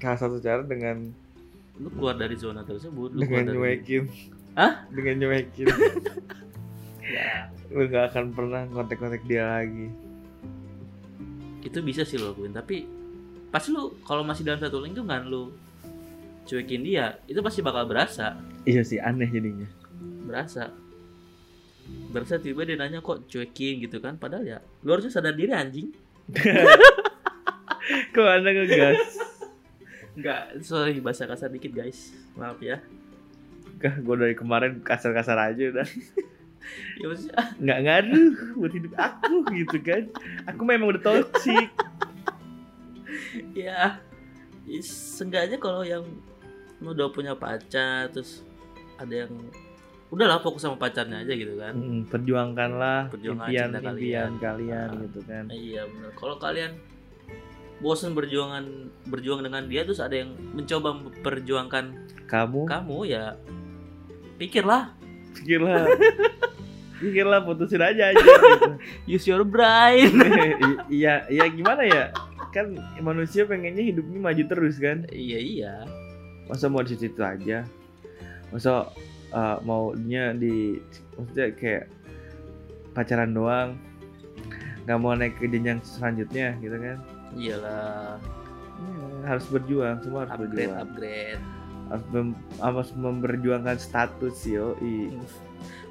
[0.00, 1.12] Salah satu cara dengan
[1.76, 4.04] lu keluar dari zona tersebut lu dengan dari nyuekin.
[4.56, 4.88] Hah?
[4.88, 5.68] dengan nyuekin.
[7.04, 7.52] Ya.
[7.68, 9.92] Lu gak akan pernah kontak-kontak dia lagi.
[11.60, 12.88] Itu bisa sih lo lakuin tapi
[13.52, 15.52] pasti lu kalau masih dalam satu lingkungan lu
[16.44, 18.36] cuekin dia itu pasti bakal berasa.
[18.64, 19.68] Iya sih aneh jadinya.
[20.24, 20.72] Berasa.
[22.12, 23.82] Berasa tiba dia nanya kok cuekin?
[23.84, 24.16] gitu kan.
[24.16, 25.92] Padahal ya lu harusnya sadar diri anjing.
[28.14, 28.96] Kok anda ngegas?
[30.16, 32.16] Enggak, sorry bahasa kasar dikit guys.
[32.38, 32.80] Maaf ya.
[33.76, 35.88] Kah, gue dari kemarin kasar-kasar aja udah.
[36.96, 40.08] Ya maksudnya nggak ngaruh buat hidup aku gitu kan.
[40.48, 41.68] Aku memang udah toxic.
[43.52, 44.00] Ya
[44.64, 46.06] ya, seenggaknya kalau yang
[46.84, 48.44] lu udah punya pacar terus
[48.94, 49.32] ada yang
[50.06, 51.72] udahlah fokus sama pacarnya aja gitu kan.
[51.72, 54.30] Mm, perjuangkanlah Perjuangan impian impian kalian.
[54.38, 55.00] kalian Ah.
[55.02, 55.44] gitu kan.
[55.48, 56.72] iya benar kalau kalian
[57.76, 58.64] bosan berjuangan
[59.04, 61.84] berjuang dengan dia terus ada yang mencoba memperjuangkan
[62.24, 62.60] kamu?
[62.64, 63.34] kamu ya
[64.36, 64.94] pikirlah.
[65.34, 65.82] Pikirlah.
[66.94, 68.70] Pikirlah putusin aja aja gitu.
[69.18, 70.14] use your brain.
[70.88, 72.14] Iya iya gimana ya?
[72.54, 72.70] Kan
[73.00, 75.02] manusia pengennya hidupnya maju terus kan?
[75.10, 75.74] Iya iya
[76.48, 77.64] masa mau di situ aja?
[78.52, 78.92] Masa
[79.34, 80.78] uh, maunya di
[81.16, 81.84] maksudnya kayak
[82.94, 83.74] pacaran doang
[84.84, 86.98] nggak mau naik ke jenjang selanjutnya gitu kan?
[87.34, 88.20] Iyalah.
[88.74, 90.82] Ya, harus berjuang semua harus upgrade berjuang.
[90.84, 91.42] upgrade.
[91.84, 95.12] Harus, mem- harus memperjuangkan status yo i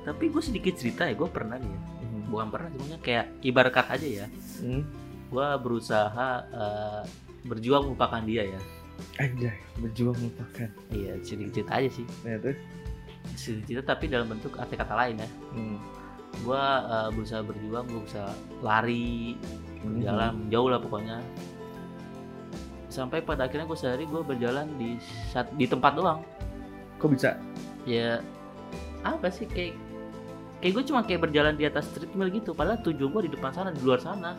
[0.03, 1.81] tapi gue sedikit cerita ya gue pernah nih ya.
[2.27, 4.27] Bukan pernah semuanya kayak ibarat aja ya.
[4.61, 4.83] Hmm.
[5.33, 7.03] gue berusaha eh,
[7.41, 8.61] berjuang melupakan dia ya
[9.21, 10.69] Anjay, berjuang melupakan.
[10.89, 12.05] Iya sedikit cerita aja sih.
[12.25, 12.57] Ya terus?
[13.37, 15.29] Sedikit cerita tapi dalam bentuk arti kata lain ya.
[15.53, 15.77] Hmm.
[16.33, 16.65] gue
[17.13, 18.33] berusaha berjuang gue bisa
[18.65, 19.37] lari
[19.85, 19.99] Hmm.
[20.01, 21.21] jalan jauh lah pokoknya.
[22.89, 24.97] Sampai pada akhirnya gue sehari gue berjalan di
[25.59, 26.21] di tempat doang.
[26.97, 27.37] Kok bisa?
[27.83, 28.23] ya
[29.03, 29.75] apa sih kayak
[30.63, 32.55] kayak gue cuma kayak berjalan di atas treadmill gitu.
[32.55, 34.33] Padahal tujuan gue di depan sana di luar sana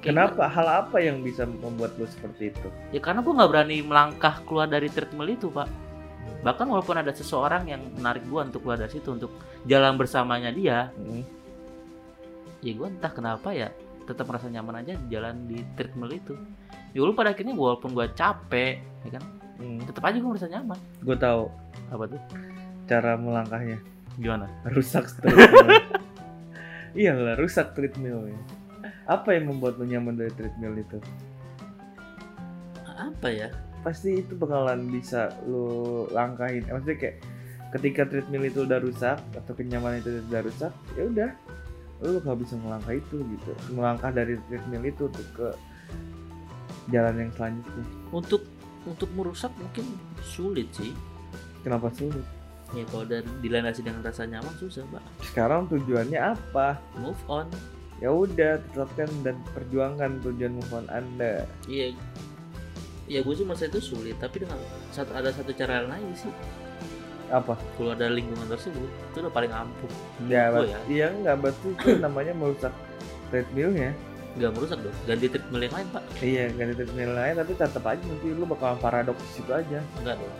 [0.00, 0.48] Kenapa?
[0.48, 2.68] Hal apa yang bisa membuat lu seperti itu?
[2.88, 5.68] ya karena gue nggak berani melangkah keluar dari treadmill itu pak
[6.40, 9.28] bahkan walaupun ada seseorang yang menarik gue untuk keluar dari situ untuk
[9.64, 11.20] jalan bersamanya dia Hmm.
[12.58, 13.68] ya gue entah kenapa ya
[14.02, 16.32] tetap merasa nyaman aja jalan di treadmill itu
[16.90, 19.24] ya lu pada akhirnya walaupun gue capek ya kan
[19.56, 19.84] Hmm.
[19.84, 21.52] tetap aja gue merasa nyaman Gue tahu
[21.88, 22.20] apa tuh
[22.86, 23.76] cara melangkahnya.
[24.16, 25.68] gimana Rusak treadmill.
[26.96, 28.40] iya lah, rusak treadmillnya.
[29.10, 30.98] Apa yang membuat lu nyaman dari treadmill itu?
[33.00, 33.48] apa ya
[33.80, 36.68] Pasti itu bakalan bisa lu langkahin.
[36.68, 37.16] Eh, Maksudnya kayak
[37.72, 41.30] ketika treadmill itu udah rusak atau kenyamanan itu udah rusak, ya udah
[42.04, 43.50] lu gak bisa melangkah itu gitu.
[43.72, 45.48] Melangkah dari treadmill itu untuk ke
[46.88, 47.84] jalan yang selanjutnya.
[48.12, 48.42] untuk
[48.84, 49.84] untuk merusak mungkin
[50.24, 50.92] sulit sih
[51.60, 52.24] Kenapa sulit?
[52.72, 56.80] ya kalau dari dilandasi dengan rasa nyaman susah pak Sekarang tujuannya apa?
[56.96, 57.46] move on
[58.00, 61.44] Ya udah, tetapkan dan perjuangkan tujuan move on Anda.
[61.66, 61.92] iya
[63.06, 64.54] ya gue sih merasa itu sulit tapi dengan
[64.88, 66.30] satu ada satu cara lain sih
[67.28, 67.58] Apa?
[67.74, 69.90] keluar dari lingkungan tersebut itu udah paling ampuh
[70.24, 72.70] Ya, bat- ya iya enggak berarti itu namanya merusak
[73.28, 73.98] treadmillnya.
[74.30, 77.98] nggak merusak dong ganti treadmill yang lain pak Iya, ganti treadmill lain tapi tetap aja
[78.00, 79.82] nanti lu bakalan paradoks situ aja.
[79.98, 80.34] enggak dong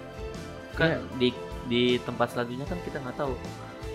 [0.72, 0.98] kan Iya.
[1.18, 1.28] di
[1.66, 3.34] di tempat selanjutnya kan kita nggak tahu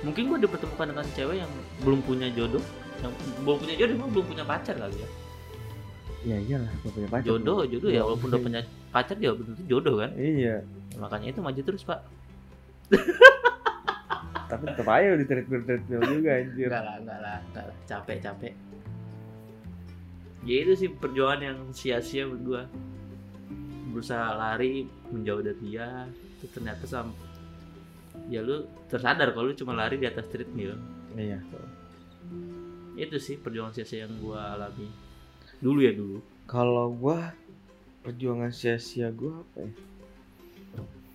[0.04, 2.62] mungkin gue dipertemukan dengan cewek yang belum punya jodoh
[2.98, 5.10] yang belum punya jodoh emang belum punya pacar kali ya
[6.26, 7.26] Ya iyalah, gak punya pacar.
[7.28, 8.08] jodoh jodoh ya Belum.
[8.08, 11.84] walaupun udah punya pacar dia belum tentu jodoh kan Iya, Ya, makanya itu maju terus
[11.84, 12.00] pak
[14.46, 16.66] tapi tetap aja di treadmill treadmill juga anjir.
[16.66, 18.54] enggak lah enggak lah enggak lah capek capek
[20.42, 22.62] ya itu sih perjuangan yang sia-sia menurut gua
[23.88, 27.10] berusaha lari menjauh dari dia itu ternyata sam
[28.28, 30.78] ya lu tersadar kalau lu cuma lari di atas treadmill
[31.16, 31.42] Iya.
[32.96, 34.88] Itu sih perjuangan sia-sia yang gua alami
[35.60, 37.34] dulu ya dulu Kalau gua
[38.06, 39.72] perjuangan sia-sia gua apa ya?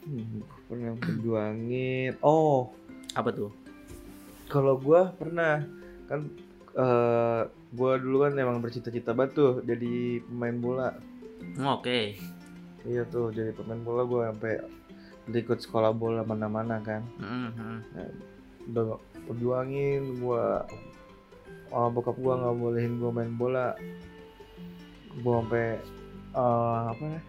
[0.00, 2.18] Hmm, pernah perjuangin.
[2.18, 2.74] Oh,
[3.14, 3.54] apa tuh
[4.50, 5.62] kalau gua pernah
[6.10, 6.26] kan
[6.74, 10.88] eh gua dulu kan emang bercita-cita banget tuh jadi pemain bola.
[11.62, 12.18] Oh, oke
[12.82, 14.58] Iya tuh jadi pemain bola gua sampai
[15.30, 17.06] ikut sekolah bola mana-mana kan.
[17.22, 17.74] Mhm.
[18.74, 18.98] Udah
[19.30, 20.66] perjuangin gua
[21.70, 23.74] oh, bokap gua nggak bolehin gua main bola.
[25.18, 25.66] Gua sampai
[26.32, 27.20] eh, apa ya?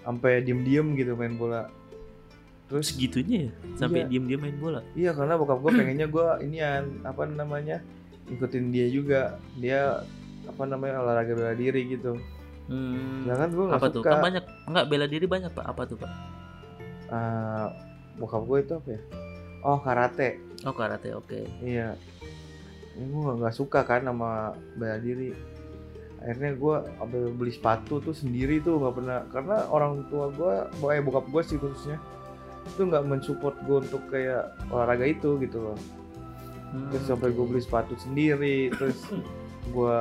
[0.00, 1.68] Sampai diem-diem gitu main bola.
[2.66, 4.08] Terus segitunya ya sampai Iya.
[4.08, 7.82] diem-diem main bola Iya karena bokap gue pengennya gue inian apa namanya
[8.30, 9.20] ikutin dia juga
[9.58, 10.06] dia
[10.46, 12.14] apa namanya olahraga bela diri gitu.
[12.66, 13.26] hmm.
[13.26, 14.08] Sedangkan gue nggak apa tuh suka.
[14.08, 16.12] kan banyak enggak bela diri banyak pak apa tuh pak
[17.10, 17.66] Eh,
[18.16, 19.00] bokap gue itu apa ya?
[19.60, 20.28] Oh karate.
[20.62, 21.98] oh karate oke Iya.
[22.98, 25.30] Ini gue nggak suka kan sama bela diri.
[26.20, 26.76] Akhirnya gue
[27.32, 29.18] beli sepatu tuh sendiri tuh nggak pernah.
[29.30, 30.54] Karena orang tua gue,
[30.92, 31.96] eh bokap gue sih khususnya
[32.60, 35.78] itu nggak mensupport gue untuk kayak olahraga itu gitu loh.
[36.70, 38.98] Hmm, terus sampai gue beli sepatu sendiri terus
[39.74, 39.98] gue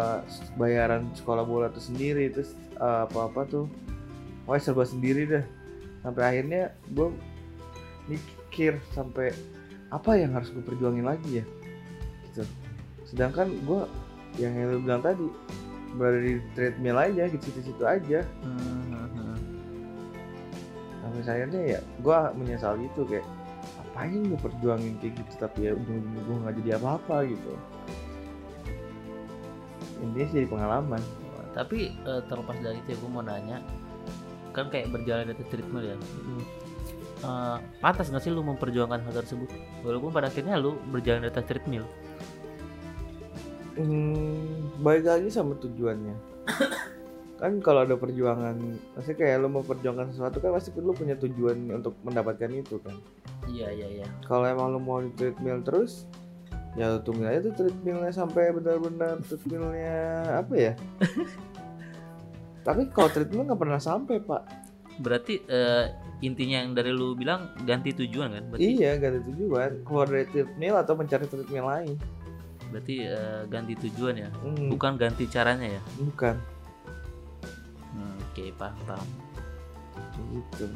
[0.59, 3.65] bayaran sekolah bola tuh sendiri terus apa apa tuh.
[4.43, 5.45] Pokoknya serba sendiri dah
[6.03, 7.07] sampai akhirnya gue
[8.09, 9.29] mikir sampai
[9.93, 11.45] apa yang harus gue perjuangin lagi ya
[13.09, 13.81] sedangkan gue
[14.37, 15.25] yang lu bilang tadi
[15.97, 18.21] berada di treadmill aja gitu situ situ aja.
[18.45, 18.61] Hmm,
[18.93, 19.37] hmm, hmm.
[21.01, 23.25] sampai akhirnya ya gue menyesal gitu kayak
[23.81, 27.53] apain gue perjuangin kayak gitu tapi ya ujung-ujungnya gue nggak jadi apa-apa gitu.
[29.99, 31.01] Intinya sih jadi pengalaman.
[31.57, 33.57] Tapi eh, terlepas dari itu ya gue mau nanya
[34.53, 35.97] kan kayak berjalan di atas treadmill ya.
[37.19, 39.49] Eh, pantas nggak sih lu memperjuangkan hal tersebut?
[39.81, 41.89] Walaupun pada akhirnya lu berjalan di atas treadmill
[43.77, 46.15] hmm, baik lagi sama tujuannya.
[47.39, 48.59] Kan kalau ada perjuangan
[48.99, 52.99] pasti kayak lo mau perjuangkan sesuatu kan pasti lo punya tujuan untuk mendapatkan itu kan?
[53.47, 54.07] Iya iya iya.
[54.27, 56.03] Kalau emang lo mau di treadmill terus
[56.75, 59.97] ya lo tungguin aja tuh treadmillnya sampai benar-benar treadmillnya
[60.35, 60.73] apa ya?
[62.67, 64.43] Tapi kalau treadmill nggak pernah sampai pak.
[64.99, 68.43] Berarti eh, intinya yang dari lu bilang ganti tujuan kan?
[68.51, 69.87] Berarti iya ada tujuan.
[69.87, 71.95] Keluar dari treadmill atau mencari treadmill lain
[72.69, 74.29] berarti eh, ganti tujuan ya?
[74.29, 75.81] Hmm, bukan ganti caranya ya?
[75.97, 76.35] Bukan.
[77.93, 79.09] Hmm, oke paham paham.
[80.33, 80.67] Gitu.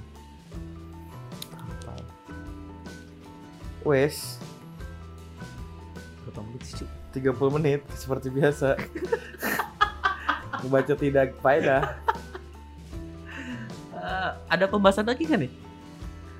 [1.85, 2.05] Paham,
[3.85, 4.41] wes.
[6.25, 6.89] Berapa menit sih Cuk?
[7.13, 8.73] 30 menit seperti biasa.
[10.65, 11.83] Membaca tidak faedah.
[13.93, 15.53] Ada ada pembahasan lagi kan nih?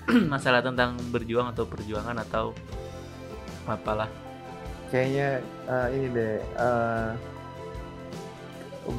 [0.33, 2.51] Masalah tentang berjuang atau perjuangan atau
[3.63, 4.11] apalah
[4.93, 7.09] kayaknya eh, ini deh eh,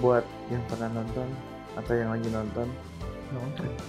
[0.02, 1.30] buat yang pernah nonton
[1.78, 2.66] atau yang lagi nonton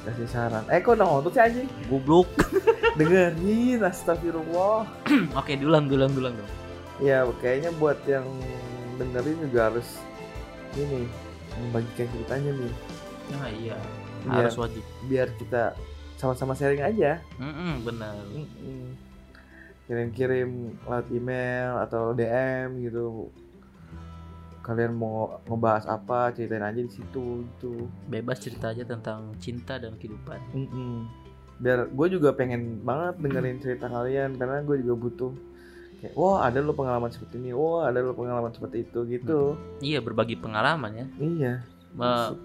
[0.06, 0.66] kasih saran.
[0.74, 1.70] Eh kok nonton sih anjing?
[1.90, 2.30] Goblok.
[2.98, 4.86] Dengerin astagfirullah.
[5.40, 6.52] Oke diulang diulang diulang dong.
[7.02, 8.26] Ya kayaknya buat yang
[8.96, 10.00] dengerin juga harus
[10.80, 11.06] ini
[11.62, 12.74] membagikan ceritanya nih.
[13.34, 13.78] Nah iya.
[14.26, 14.42] Iya.
[14.42, 14.82] harus wajib.
[15.06, 15.78] biar kita
[16.18, 17.22] sama-sama sharing aja.
[17.38, 18.98] Mm-mm, benar Mm-mm.
[19.86, 20.50] Kirim-kirim
[20.82, 23.30] lewat email atau DM gitu.
[24.60, 27.86] Kalian mau ngebahas apa ceritain aja di situ gitu.
[28.10, 30.42] Bebas cerita aja tentang cinta dan kehidupan.
[30.54, 30.96] Mm-mm.
[31.56, 35.32] biar gue juga pengen banget dengerin cerita kalian karena gue juga butuh
[36.04, 39.56] kayak wah ada lo pengalaman seperti ini wah ada lo pengalaman seperti itu gitu.
[39.80, 41.06] Iya berbagi pengalaman ya.
[41.16, 41.54] Iya.
[41.96, 42.36] Me-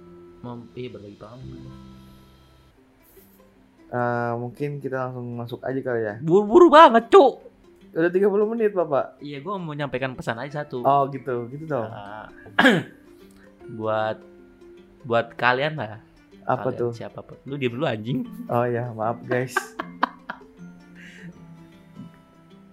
[0.47, 1.59] mem- iya berbagi pengalaman
[3.91, 6.15] Eh, mungkin kita langsung masuk aja kali ya.
[6.23, 7.43] Buru-buru banget cuk.
[7.91, 9.19] Udah 30 menit bapak.
[9.19, 10.87] Iya gue mau menyampaikan pesan aja satu.
[10.87, 11.51] Oh gitu.
[11.51, 11.91] Gitu dong.
[11.91, 12.31] Nah,
[13.79, 14.23] buat
[15.03, 15.99] buat kalian lah.
[16.47, 16.91] Apa kalian tuh?
[16.95, 17.35] siapa pun.
[17.51, 18.23] Lu diem dulu anjing.
[18.47, 19.59] Oh ya maaf guys.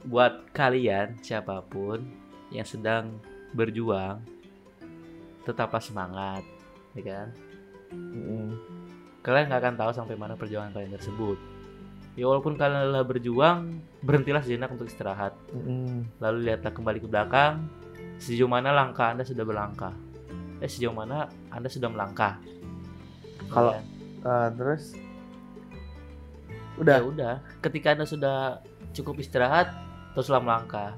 [0.07, 1.99] Buat kalian siapa pun
[2.47, 3.19] yang sedang
[3.51, 4.23] berjuang
[5.43, 6.47] tetaplah semangat
[6.95, 7.27] ya kan?
[7.91, 8.55] Mm-mm.
[9.27, 11.35] Kalian nggak akan tahu sampai mana perjuangan kalian tersebut.
[12.15, 15.35] Ya walaupun kalian lelah berjuang berhentilah sejenak untuk istirahat.
[15.51, 16.07] Mm-mm.
[16.23, 17.67] lalu lihatlah kembali ke belakang
[18.17, 19.91] sejauh mana langkah anda sudah berlangkah.
[20.63, 22.39] Eh sejauh mana anda sudah melangkah.
[23.51, 23.83] Kalau- Ya?
[24.23, 24.95] Eh, terus?
[24.95, 28.63] Ya udah udah ketika anda sudah
[28.95, 29.67] cukup istirahat
[30.15, 30.95] teruslah melangkah.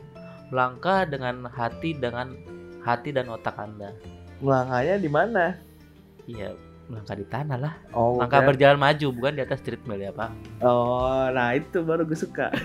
[0.54, 2.38] Melangkah dengan hati dengan
[2.86, 3.92] hati dan otak anda.
[4.40, 5.46] Melangkahnya di mana?
[6.30, 6.54] Iya
[6.90, 7.74] melangkah di tanah lah.
[7.94, 8.50] Oh langkah bukan.
[8.58, 10.34] berjalan maju bukan di atas treadmill ya pak.
[10.66, 12.50] Oh nah itu baru gue suka.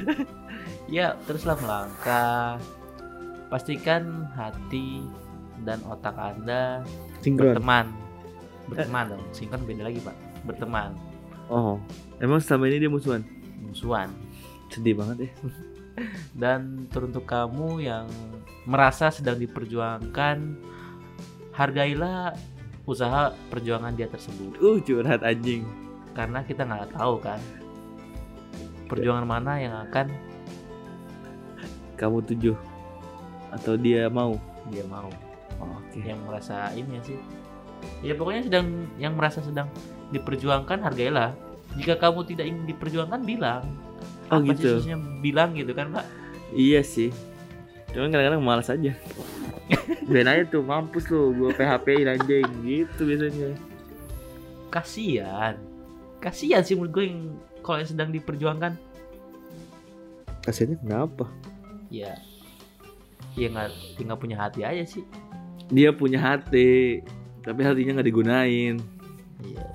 [0.84, 2.60] Ya teruslah melangkah.
[3.48, 5.00] Pastikan hati
[5.64, 6.84] dan otak anda
[7.24, 7.56] sinkron.
[7.56, 7.86] berteman.
[8.68, 9.24] Berteman dong.
[9.32, 10.16] Sinkron beda lagi pak.
[10.44, 10.92] Berteman.
[11.48, 11.80] Oh
[12.20, 13.24] emang selama ini dia musuhan?
[13.64, 14.12] Musuhan.
[14.68, 15.30] Sedih banget ya.
[16.44, 18.04] Dan teruntuk kamu yang
[18.68, 20.36] merasa sedang diperjuangkan
[21.54, 22.34] hargailah
[22.84, 24.60] usaha perjuangan dia tersebut.
[24.60, 25.64] Uh curhat anjing.
[26.12, 27.40] Karena kita nggak tahu kan?
[28.86, 30.12] Perjuangan mana yang akan
[31.96, 32.56] kamu tujuh.
[33.50, 34.36] Atau dia mau?
[34.68, 35.08] Dia mau.
[35.62, 35.98] Oh, oke.
[36.02, 37.18] Yang merasa ini ya sih.
[38.00, 38.66] Ya pokoknya sedang
[39.00, 39.68] yang merasa sedang
[40.12, 41.32] diperjuangkan hargailah.
[41.74, 43.64] Jika kamu tidak ingin diperjuangkan bilang.
[44.30, 44.82] Oh, Apa gitu.
[45.24, 46.06] bilang gitu kan pak?
[46.54, 47.10] Iya sih.
[47.94, 48.90] Cuman kadang-kadang malas aja
[50.10, 53.56] Ben aja tuh mampus lu gua PHP anjing gitu biasanya.
[54.68, 55.74] Kasihan
[56.24, 57.20] kasihan sih menurut gue yang
[57.60, 58.72] kalau yang sedang diperjuangkan.
[60.48, 61.28] Kasiannya kenapa?
[61.92, 62.16] Ya
[63.34, 65.04] ya nggak dia nggak punya hati aja sih.
[65.68, 67.04] Dia punya hati
[67.44, 68.80] tapi hatinya nggak digunain.
[69.44, 69.66] Iya.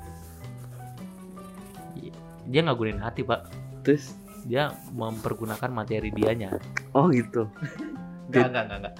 [2.02, 2.14] Iya.
[2.50, 3.46] dia nggak gunain hati pak.
[3.86, 4.18] Terus?
[4.50, 6.58] Dia mempergunakan materi dianya.
[6.98, 7.46] Oh gitu.
[8.34, 8.96] Nggak nggak nggak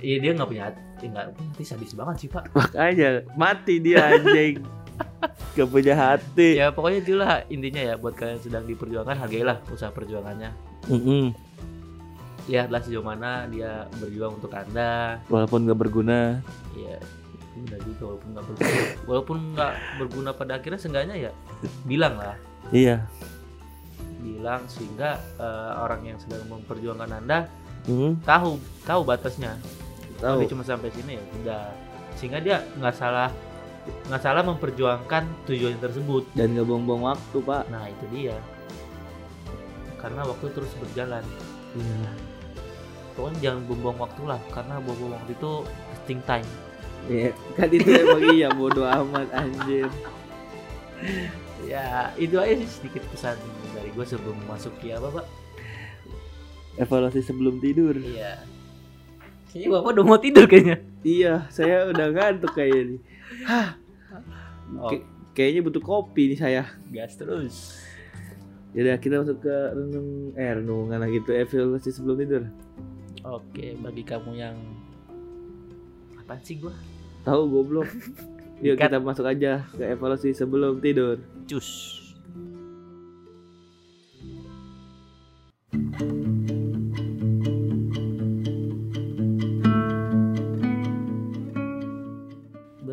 [0.00, 2.44] iya dia nggak punya hati Ya, nggak punya hati sadis banget sih pak.
[2.52, 4.60] Makanya mati dia anjing.
[5.56, 6.60] Gak punya hati.
[6.60, 10.52] Ya pokoknya itulah intinya ya buat kalian yang sedang diperjuangkan hargailah usaha perjuangannya.
[10.92, 11.32] Mm-mm.
[12.48, 15.20] lihatlah sejauh mana dia berjuang untuk anda.
[15.32, 16.44] Walaupun gak berguna.
[16.76, 17.00] Ya
[17.60, 18.80] udah juga walaupun nggak berguna.
[19.08, 21.30] Walaupun nggak berguna pada akhirnya seenggaknya ya
[21.88, 22.36] bilang lah.
[22.72, 23.04] Iya.
[24.20, 27.48] Bilang sehingga eh, orang yang sedang memperjuangkan anda
[27.88, 29.56] Hmm, tahu tahu batasnya
[30.20, 30.38] tahu.
[30.44, 31.64] Dia cuma sampai sini ya udah.
[32.14, 33.28] Sehingga dia nggak salah
[34.06, 36.28] nggak salah memperjuangkan tujuan tersebut.
[36.36, 37.62] Dan gak buang-buang waktu pak.
[37.72, 38.36] Nah itu dia.
[39.96, 41.24] Karena waktu terus berjalan.
[41.74, 42.10] Iya.
[43.16, 46.46] Pokoknya jangan buang waktu lah karena buang waktu itu wasting time.
[47.08, 49.88] Iya, kan itu emang iya bodoh amat anjir.
[51.64, 53.40] Ya itu aja sih sedikit pesan
[53.72, 55.26] dari gue sebelum masuk ya apa pak?
[56.76, 57.96] Evaluasi sebelum tidur.
[57.96, 58.59] Iya
[59.50, 60.76] kayaknya bapak udah mau tidur kayaknya.
[61.00, 63.00] Iya saya udah ngantuk kayaknya nih.
[64.76, 66.62] Oh, Kay- kayaknya butuh kopi nih saya.
[66.88, 67.56] Gas terus.
[68.70, 72.42] Yaudah kita masuk ke renung eh renungan lagi tuh evaluasi sebelum tidur.
[73.20, 74.56] Oke bagi kamu yang
[76.16, 76.70] apa sih gue
[77.20, 77.90] tahu goblok.
[78.64, 78.92] Yuk Cut.
[78.92, 81.18] kita masuk aja ke evaluasi sebelum tidur.
[81.48, 81.98] Cus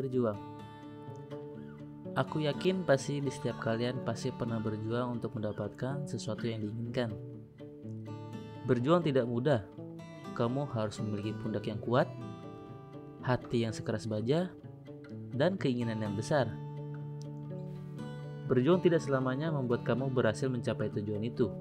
[0.08, 0.39] berjuang
[2.18, 7.14] Aku yakin pasti di setiap kalian pasti pernah berjuang untuk mendapatkan sesuatu yang diinginkan.
[8.66, 9.62] Berjuang tidak mudah.
[10.34, 12.10] Kamu harus memiliki pundak yang kuat,
[13.22, 14.49] hati yang sekeras baja,
[15.30, 16.49] dan keinginan yang besar.
[18.49, 21.53] Berjuang tidak selamanya membuat kamu berhasil mencapai tujuan itu.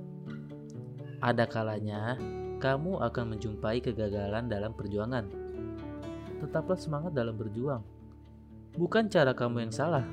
[1.21, 2.17] Ada kalanya
[2.65, 5.29] kamu akan menjumpai kegagalan dalam perjuangan.
[6.41, 7.96] Tetaplah semangat dalam berjuang.
[8.77, 10.05] Bukan cara kamu yang salah,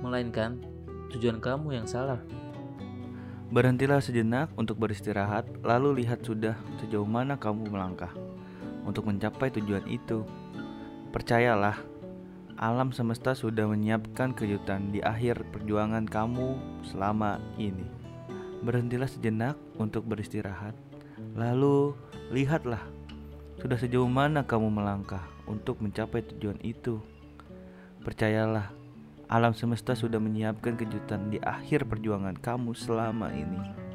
[0.00, 0.64] melainkan
[1.12, 2.24] tujuan kamu yang salah.
[3.52, 8.10] Berhentilah sejenak untuk beristirahat, lalu lihat sudah sejauh mana kamu melangkah
[8.88, 10.24] untuk mencapai tujuan itu.
[11.12, 11.76] Percayalah,
[12.56, 17.84] alam semesta sudah menyiapkan kejutan di akhir perjuangan kamu selama ini.
[18.64, 20.72] Berhentilah sejenak untuk beristirahat,
[21.36, 21.92] lalu
[22.32, 22.80] lihatlah
[23.60, 27.04] sudah sejauh mana kamu melangkah untuk mencapai tujuan itu.
[28.06, 28.70] Percayalah,
[29.26, 33.85] alam semesta sudah menyiapkan kejutan di akhir perjuangan kamu selama ini.